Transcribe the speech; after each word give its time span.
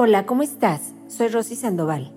Hola, 0.00 0.26
¿cómo 0.26 0.44
estás? 0.44 0.94
Soy 1.08 1.26
Rosy 1.26 1.56
Sandoval. 1.56 2.12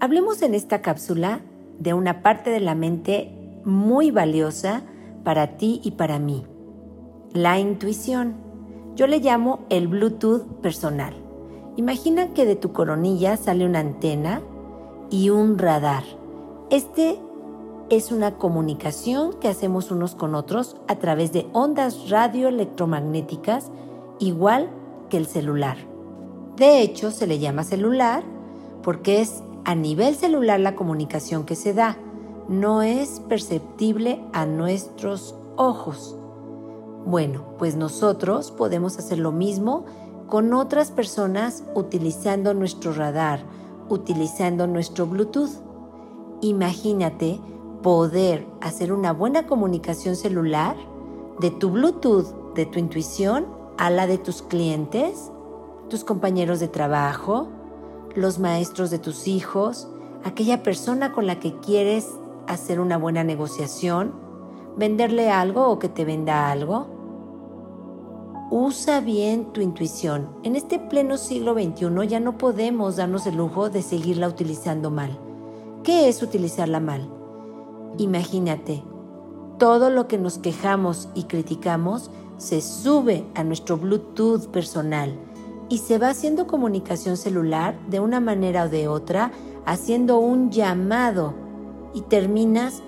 Hablemos 0.00 0.42
en 0.42 0.52
esta 0.52 0.82
cápsula 0.82 1.40
de 1.78 1.94
una 1.94 2.22
parte 2.22 2.50
de 2.50 2.58
la 2.58 2.74
mente 2.74 3.60
muy 3.64 4.10
valiosa 4.10 4.82
para 5.22 5.56
ti 5.56 5.80
y 5.84 5.92
para 5.92 6.18
mí, 6.18 6.44
la 7.34 7.60
intuición. 7.60 8.34
Yo 8.96 9.06
le 9.06 9.20
llamo 9.20 9.60
el 9.70 9.86
Bluetooth 9.86 10.42
personal. 10.60 11.14
Imagina 11.76 12.34
que 12.34 12.44
de 12.44 12.56
tu 12.56 12.72
coronilla 12.72 13.36
sale 13.36 13.64
una 13.64 13.78
antena 13.78 14.42
y 15.08 15.30
un 15.30 15.58
radar. 15.58 16.02
Este 16.70 17.16
es 17.90 18.10
una 18.10 18.38
comunicación 18.38 19.38
que 19.38 19.46
hacemos 19.46 19.92
unos 19.92 20.16
con 20.16 20.34
otros 20.34 20.78
a 20.88 20.96
través 20.96 21.32
de 21.32 21.46
ondas 21.52 22.10
radioelectromagnéticas 22.10 23.70
igual 24.18 24.68
que 25.10 25.18
el 25.18 25.26
celular. 25.26 25.91
De 26.62 26.80
hecho, 26.80 27.10
se 27.10 27.26
le 27.26 27.40
llama 27.40 27.64
celular 27.64 28.22
porque 28.84 29.20
es 29.20 29.42
a 29.64 29.74
nivel 29.74 30.14
celular 30.14 30.60
la 30.60 30.76
comunicación 30.76 31.44
que 31.44 31.56
se 31.56 31.74
da, 31.74 31.96
no 32.48 32.82
es 32.82 33.18
perceptible 33.18 34.24
a 34.32 34.46
nuestros 34.46 35.34
ojos. 35.56 36.16
Bueno, 37.04 37.46
pues 37.58 37.74
nosotros 37.74 38.52
podemos 38.52 38.96
hacer 38.96 39.18
lo 39.18 39.32
mismo 39.32 39.86
con 40.28 40.54
otras 40.54 40.92
personas 40.92 41.64
utilizando 41.74 42.54
nuestro 42.54 42.92
radar, 42.92 43.40
utilizando 43.88 44.68
nuestro 44.68 45.08
Bluetooth. 45.08 45.58
Imagínate 46.42 47.40
poder 47.82 48.46
hacer 48.60 48.92
una 48.92 49.12
buena 49.12 49.48
comunicación 49.48 50.14
celular 50.14 50.76
de 51.40 51.50
tu 51.50 51.70
Bluetooth, 51.70 52.54
de 52.54 52.66
tu 52.66 52.78
intuición, 52.78 53.46
a 53.78 53.90
la 53.90 54.06
de 54.06 54.18
tus 54.18 54.42
clientes 54.42 55.32
tus 55.92 56.04
compañeros 56.04 56.58
de 56.58 56.68
trabajo, 56.68 57.48
los 58.14 58.38
maestros 58.38 58.88
de 58.88 58.98
tus 58.98 59.28
hijos, 59.28 59.88
aquella 60.24 60.62
persona 60.62 61.12
con 61.12 61.26
la 61.26 61.38
que 61.38 61.58
quieres 61.58 62.08
hacer 62.48 62.80
una 62.80 62.96
buena 62.96 63.24
negociación, 63.24 64.14
venderle 64.74 65.30
algo 65.30 65.68
o 65.68 65.78
que 65.78 65.90
te 65.90 66.06
venda 66.06 66.50
algo. 66.50 66.86
Usa 68.50 69.00
bien 69.00 69.52
tu 69.52 69.60
intuición. 69.60 70.30
En 70.44 70.56
este 70.56 70.78
pleno 70.78 71.18
siglo 71.18 71.52
XXI 71.52 72.08
ya 72.08 72.20
no 72.20 72.38
podemos 72.38 72.96
darnos 72.96 73.26
el 73.26 73.36
lujo 73.36 73.68
de 73.68 73.82
seguirla 73.82 74.28
utilizando 74.28 74.90
mal. 74.90 75.18
¿Qué 75.84 76.08
es 76.08 76.22
utilizarla 76.22 76.80
mal? 76.80 77.06
Imagínate, 77.98 78.82
todo 79.58 79.90
lo 79.90 80.08
que 80.08 80.16
nos 80.16 80.38
quejamos 80.38 81.10
y 81.14 81.24
criticamos 81.24 82.10
se 82.38 82.62
sube 82.62 83.26
a 83.34 83.44
nuestro 83.44 83.76
Bluetooth 83.76 84.46
personal 84.46 85.18
y 85.72 85.78
se 85.78 85.96
va 85.96 86.10
haciendo 86.10 86.46
comunicación 86.46 87.16
celular 87.16 87.78
de 87.88 87.98
una 87.98 88.20
manera 88.20 88.64
o 88.64 88.68
de 88.68 88.88
otra, 88.88 89.32
haciendo 89.64 90.18
un 90.18 90.50
llamado 90.50 91.32
y 91.94 92.02
terminas 92.02 92.82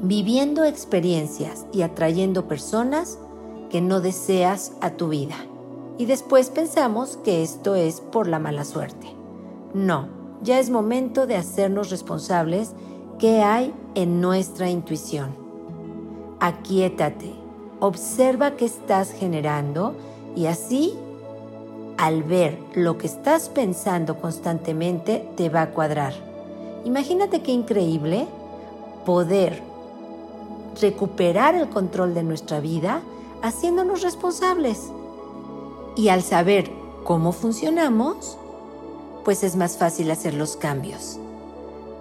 viviendo 0.00 0.64
experiencias 0.64 1.64
y 1.72 1.80
atrayendo 1.80 2.48
personas 2.48 3.18
que 3.70 3.80
no 3.80 4.02
deseas 4.02 4.72
a 4.82 4.90
tu 4.90 5.08
vida. 5.08 5.36
Y 5.96 6.04
después 6.04 6.50
pensamos 6.50 7.16
que 7.24 7.42
esto 7.42 7.74
es 7.74 8.02
por 8.02 8.28
la 8.28 8.40
mala 8.40 8.66
suerte. 8.66 9.06
No, 9.72 10.08
ya 10.42 10.58
es 10.58 10.68
momento 10.68 11.26
de 11.26 11.36
hacernos 11.36 11.88
responsables 11.88 12.72
qué 13.18 13.40
hay 13.40 13.72
en 13.94 14.20
nuestra 14.20 14.68
intuición. 14.68 15.34
Aquietate, 16.40 17.32
observa 17.80 18.50
qué 18.50 18.66
estás 18.66 19.12
generando 19.12 19.94
y 20.36 20.44
así 20.44 20.98
al 21.98 22.22
ver 22.22 22.58
lo 22.74 22.98
que 22.98 23.06
estás 23.06 23.48
pensando 23.48 24.20
constantemente, 24.20 25.28
te 25.36 25.48
va 25.48 25.62
a 25.62 25.70
cuadrar. 25.70 26.14
Imagínate 26.84 27.42
qué 27.42 27.52
increíble 27.52 28.26
poder 29.04 29.62
recuperar 30.80 31.54
el 31.54 31.68
control 31.68 32.14
de 32.14 32.22
nuestra 32.22 32.60
vida 32.60 33.00
haciéndonos 33.42 34.02
responsables. 34.02 34.92
Y 35.96 36.08
al 36.08 36.22
saber 36.22 36.70
cómo 37.04 37.32
funcionamos, 37.32 38.36
pues 39.24 39.42
es 39.42 39.56
más 39.56 39.78
fácil 39.78 40.10
hacer 40.10 40.34
los 40.34 40.56
cambios. 40.56 41.18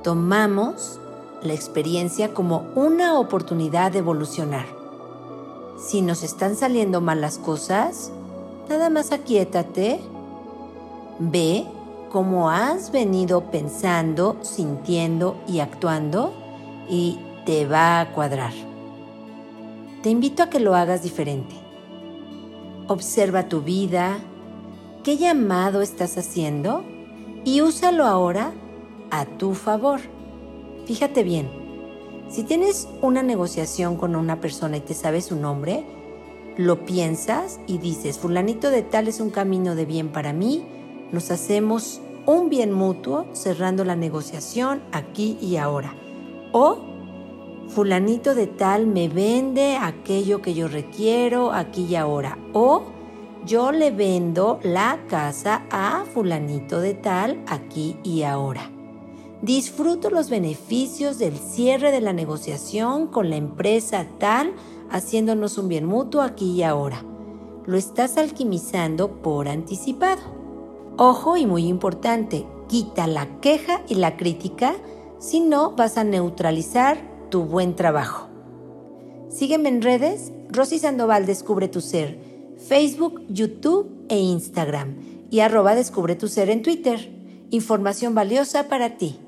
Tomamos 0.04 1.00
la 1.42 1.54
experiencia 1.54 2.34
como 2.34 2.68
una 2.76 3.20
oportunidad 3.20 3.92
de 3.92 4.00
evolucionar. 4.00 4.66
Si 5.78 6.02
nos 6.02 6.24
están 6.24 6.56
saliendo 6.56 7.02
mal 7.02 7.22
las 7.22 7.38
cosas, 7.38 8.12
Nada 8.70 8.90
más 8.90 9.12
aquietate. 9.12 10.00
Ve 11.20 11.66
cómo 12.12 12.50
has 12.50 12.92
venido 12.92 13.52
pensando, 13.52 14.38
sintiendo 14.42 15.38
y 15.48 15.60
actuando 15.60 16.34
y 16.90 17.20
te 17.46 17.66
va 17.66 18.00
a 18.00 18.12
cuadrar. 18.12 18.54
Te 20.02 20.10
invito 20.10 20.44
a 20.44 20.50
que 20.50 20.60
lo 20.60 20.76
hagas 20.76 21.04
diferente. 21.04 21.56
Observa 22.88 23.50
tu 23.50 23.62
vida, 23.62 24.18
qué 25.04 25.18
llamado 25.18 25.82
estás 25.82 26.18
haciendo 26.18 26.84
y 27.44 27.62
úsalo 27.62 28.06
ahora 28.06 28.54
a 29.12 29.26
tu 29.26 29.54
favor. 29.54 30.00
Fíjate 30.86 31.24
bien, 31.24 31.50
si 32.30 32.44
tienes 32.44 32.88
una 33.02 33.24
negociación 33.24 33.98
con 33.98 34.16
una 34.16 34.42
persona 34.42 34.78
y 34.78 34.82
te 34.82 34.94
sabes 34.94 35.26
su 35.26 35.36
nombre, 35.36 35.86
lo 36.58 36.86
piensas 36.86 37.60
y 37.68 37.78
dices, 37.78 38.18
fulanito 38.18 38.70
de 38.70 38.82
tal 38.82 39.08
es 39.08 39.20
un 39.20 39.30
camino 39.30 39.76
de 39.76 39.86
bien 39.86 40.10
para 40.10 40.34
mí, 40.34 40.66
nos 41.12 41.32
hacemos 41.32 42.02
un 42.26 42.50
bien 42.50 42.72
mutuo 42.72 43.26
cerrando 43.34 43.86
la 43.86 43.96
negociación 43.96 44.82
aquí 44.92 45.38
y 45.42 45.58
ahora. 45.58 45.96
O 46.52 46.80
fulanito 47.68 48.36
de 48.36 48.48
tal 48.48 48.88
me 48.88 49.08
vende 49.10 49.78
aquello 49.78 50.42
que 50.42 50.54
yo 50.54 50.68
requiero 50.68 51.52
aquí 51.52 51.86
y 51.86 51.96
ahora. 51.96 52.38
O 52.54 52.84
yo 53.46 53.72
le 53.72 53.92
vendo 53.92 54.60
la 54.64 55.00
casa 55.08 55.66
a 55.70 56.06
fulanito 56.14 56.80
de 56.80 56.96
tal 56.96 57.44
aquí 57.48 57.98
y 58.04 58.24
ahora. 58.24 58.72
Disfruto 59.42 60.10
los 60.10 60.30
beneficios 60.30 61.20
del 61.20 61.38
cierre 61.38 61.92
de 61.92 62.02
la 62.02 62.14
negociación 62.14 63.08
con 63.08 63.30
la 63.30 63.36
empresa 63.36 64.08
tal 64.18 64.54
haciéndonos 64.96 65.58
un 65.58 65.68
bien 65.68 65.86
mutuo 65.86 66.22
aquí 66.22 66.54
y 66.54 66.64
ahora. 66.64 67.04
Lo 67.66 67.78
estás 67.78 68.18
alquimizando 68.18 69.22
por 69.22 69.50
anticipado. 69.50 70.22
Ojo 70.98 71.36
y 71.36 71.46
muy 71.46 71.68
importante, 71.68 72.48
quita 72.70 73.06
la 73.06 73.42
queja 73.42 73.82
y 73.90 73.96
la 73.96 74.16
crítica, 74.16 74.74
si 75.20 75.42
no 75.42 75.72
vas 75.72 75.98
a 75.98 76.06
neutralizar 76.06 76.98
tu 77.30 77.44
buen 77.44 77.76
trabajo. 77.76 78.30
Sígueme 79.30 79.68
en 79.68 79.82
redes, 79.82 80.32
Rosy 80.50 80.80
Sandoval 80.80 81.26
Descubre 81.26 81.68
tu 81.68 81.82
Ser, 81.82 82.18
Facebook, 82.58 83.22
YouTube 83.28 84.06
e 84.08 84.18
Instagram 84.18 84.96
y 85.30 85.42
arroba 85.42 85.76
Descubre 85.76 86.16
tu 86.16 86.30
Ser 86.30 86.50
en 86.50 86.62
Twitter. 86.62 87.12
Información 87.50 88.16
valiosa 88.16 88.70
para 88.70 88.98
ti. 88.98 89.20